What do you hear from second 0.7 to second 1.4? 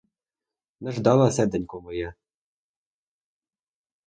Не ждала,